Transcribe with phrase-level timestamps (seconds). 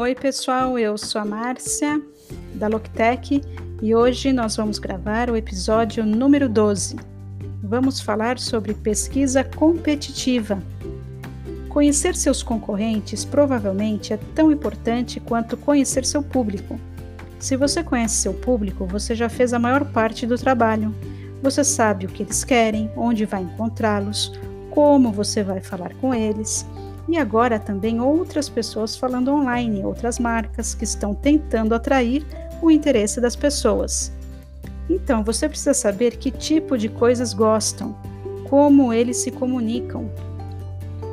[0.00, 2.00] Oi, pessoal, eu sou a Márcia
[2.54, 3.42] da Loctec
[3.82, 6.94] e hoje nós vamos gravar o episódio número 12.
[7.64, 10.62] Vamos falar sobre pesquisa competitiva.
[11.68, 16.78] Conhecer seus concorrentes provavelmente é tão importante quanto conhecer seu público.
[17.40, 20.94] Se você conhece seu público, você já fez a maior parte do trabalho.
[21.42, 24.32] Você sabe o que eles querem, onde vai encontrá-los,
[24.70, 26.64] como você vai falar com eles
[27.08, 32.24] e agora também outras pessoas falando online, outras marcas que estão tentando atrair
[32.60, 34.12] o interesse das pessoas.
[34.90, 37.96] Então, você precisa saber que tipo de coisas gostam,
[38.48, 40.10] como eles se comunicam,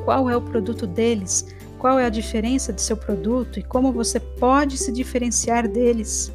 [0.04, 1.46] qual é o produto deles,
[1.78, 6.32] qual é a diferença de seu produto e como você pode se diferenciar deles.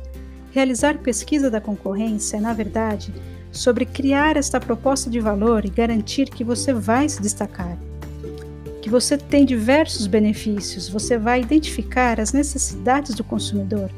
[0.52, 3.14] Realizar pesquisa da concorrência é, na verdade,
[3.52, 7.78] sobre criar esta proposta de valor e garantir que você vai se destacar
[8.92, 13.90] você tem diversos benefícios, você vai identificar as necessidades do consumidor.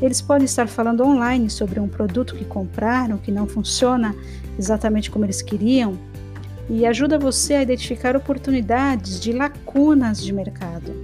[0.00, 4.14] Eles podem estar falando online sobre um produto que compraram, que não funciona
[4.58, 5.98] exatamente como eles queriam,
[6.70, 10.94] e ajuda você a identificar oportunidades de lacunas de mercado.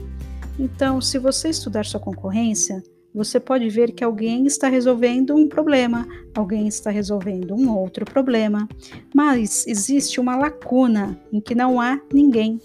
[0.58, 2.82] Então, se você estudar sua concorrência,
[3.14, 8.66] você pode ver que alguém está resolvendo um problema, alguém está resolvendo um outro problema,
[9.14, 12.58] mas existe uma lacuna em que não há ninguém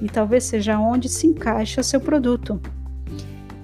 [0.00, 2.60] e talvez seja onde se encaixa seu produto.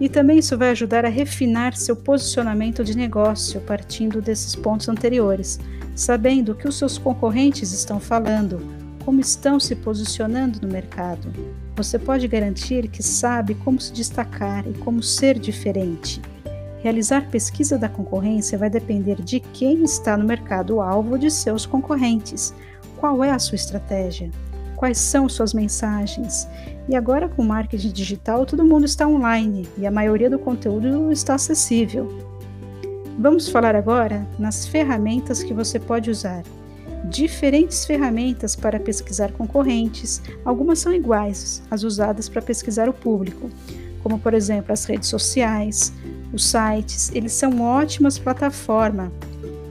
[0.01, 5.61] E também isso vai ajudar a refinar seu posicionamento de negócio partindo desses pontos anteriores,
[5.95, 8.61] sabendo o que os seus concorrentes estão falando,
[9.05, 11.33] como estão se posicionando no mercado.
[11.77, 16.21] Você pode garantir que sabe como se destacar e como ser diferente.
[16.83, 22.53] Realizar pesquisa da concorrência vai depender de quem está no mercado-alvo de seus concorrentes.
[22.99, 24.31] Qual é a sua estratégia?
[24.83, 26.49] Quais são suas mensagens.
[26.89, 31.37] E agora com marketing digital, todo mundo está online e a maioria do conteúdo está
[31.37, 32.09] acessível.
[33.17, 36.43] Vamos falar agora nas ferramentas que você pode usar.
[37.05, 43.51] Diferentes ferramentas para pesquisar concorrentes, algumas são iguais às usadas para pesquisar o público,
[44.03, 45.93] como por exemplo as redes sociais,
[46.33, 49.13] os sites, eles são ótimas plataforma,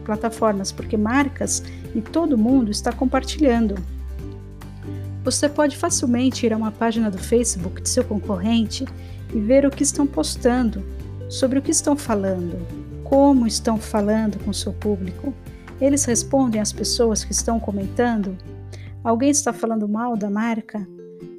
[0.05, 1.61] plataformas porque marcas
[1.93, 3.75] e todo mundo está compartilhando.
[5.23, 8.85] Você pode facilmente ir a uma página do Facebook de seu concorrente
[9.33, 10.83] e ver o que estão postando,
[11.29, 12.57] sobre o que estão falando,
[13.03, 15.33] como estão falando com seu público.
[15.79, 18.37] Eles respondem às pessoas que estão comentando?
[19.03, 20.87] Alguém está falando mal da marca?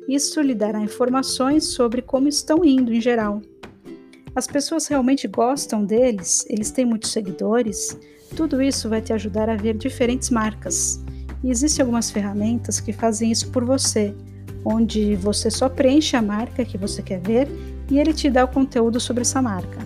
[0.08, 3.42] Isso lhe dará informações sobre como estão indo em geral.
[4.34, 6.44] As pessoas realmente gostam deles?
[6.48, 7.98] Eles têm muitos seguidores?
[8.34, 11.04] Tudo isso vai te ajudar a ver diferentes marcas.
[11.42, 14.14] E existem algumas ferramentas que fazem isso por você,
[14.64, 17.48] onde você só preenche a marca que você quer ver
[17.90, 19.78] e ele te dá o conteúdo sobre essa marca.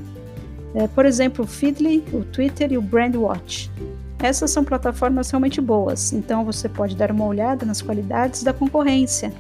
[0.74, 3.70] É, por exemplo, o Feedly, o Twitter e o Brandwatch.
[4.18, 9.32] Essas são plataformas realmente boas, então você pode dar uma olhada nas qualidades da concorrência,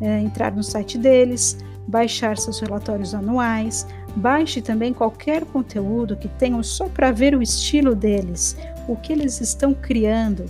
[0.00, 6.62] é, entrar no site deles, baixar seus relatórios anuais, baixe também qualquer conteúdo que tenham
[6.62, 8.56] só para ver o estilo deles,
[8.88, 10.44] o que eles estão criando,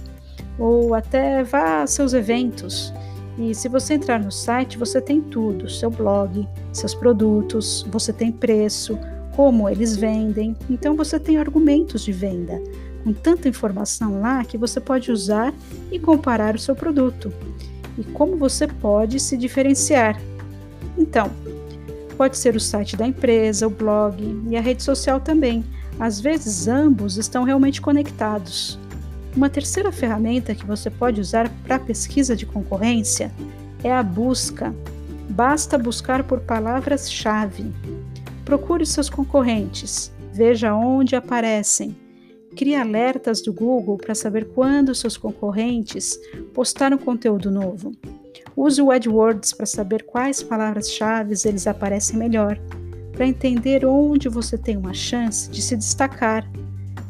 [0.59, 2.93] ou até vá a seus eventos.
[3.39, 8.33] E se você entrar no site, você tem tudo: seu blog, seus produtos, você tem
[8.33, 8.99] preço,
[9.35, 10.57] como eles vendem.
[10.71, 12.61] Então você tem argumentos de venda,
[13.05, 15.53] com tanta informação lá que você pode usar
[15.93, 17.33] e comparar o seu produto.
[17.99, 20.21] E como você pode se diferenciar.
[20.99, 21.31] Então,
[22.17, 25.65] pode ser o site da empresa, o blog e a rede social também.
[25.99, 28.79] Às vezes ambos estão realmente conectados.
[29.37, 33.31] Uma terceira ferramenta que você pode usar para pesquisa de concorrência
[33.85, 34.75] é a busca.
[35.29, 37.71] Basta buscar por palavras-chave.
[38.47, 41.95] Procure seus concorrentes, veja onde aparecem.
[42.57, 46.19] Crie alertas do Google para saber quando seus concorrentes
[46.55, 47.93] postaram conteúdo novo.
[48.57, 52.59] Use o AdWords para saber quais palavras-chave eles aparecem melhor,
[53.13, 56.49] para entender onde você tem uma chance de se destacar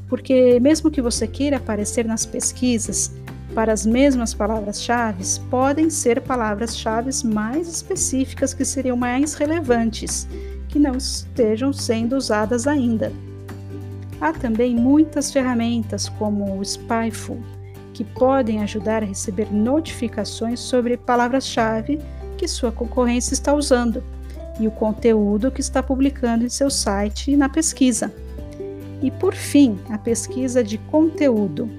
[0.08, 3.12] porque, mesmo que você queira aparecer nas pesquisas
[3.54, 10.28] para as mesmas palavras-chave, podem ser palavras-chave mais específicas que seriam mais relevantes,
[10.68, 13.12] que não estejam sendo usadas ainda.
[14.20, 17.38] Há também muitas ferramentas, como o Spyful,
[17.92, 21.98] que podem ajudar a receber notificações sobre palavras-chave
[22.36, 24.04] que sua concorrência está usando
[24.60, 28.12] e o conteúdo que está publicando em seu site e na pesquisa.
[29.06, 31.70] E por fim, a pesquisa de conteúdo.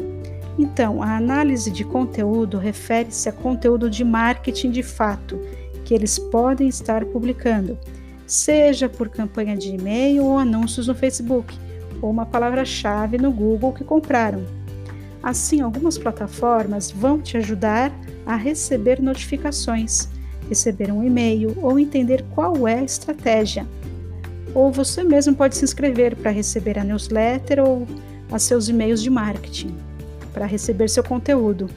[0.58, 5.38] Então, a análise de conteúdo refere-se a conteúdo de marketing de fato
[5.84, 7.78] que eles podem estar publicando.
[8.26, 11.54] seja por campanha de e-mail ou anúncios no Facebook,
[12.02, 14.46] ou uma palavra-chave no Google que compraram.
[15.22, 17.92] Assim, algumas plataformas vão te ajudar
[18.26, 20.08] a receber notificações,
[20.48, 23.68] receber um e-mail ou entender qual é a estratégia.
[24.54, 27.88] Ou você mesmo pode se inscrever para receber a newsletter ou
[28.32, 29.76] a seus e-mails de marketing,
[30.34, 31.70] para receber seu conteúdo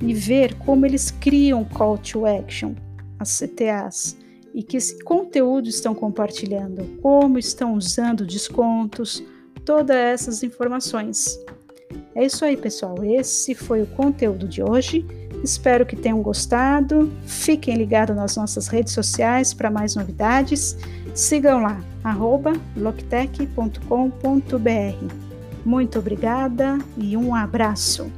[0.00, 2.74] e ver como eles criam call to action,
[3.18, 4.16] as CTAs,
[4.52, 9.22] e que conteúdo estão compartilhando, como estão usando descontos,
[9.64, 11.38] todas essas informações.
[12.14, 13.02] É isso aí, pessoal.
[13.02, 15.04] Esse foi o conteúdo de hoje.
[15.44, 17.12] Espero que tenham gostado.
[17.26, 20.74] Fiquem ligados nas nossas redes sociais para mais novidades.
[21.14, 21.78] Sigam lá,
[22.74, 23.74] loctech.com.br.
[25.62, 28.10] Muito obrigada e um abraço.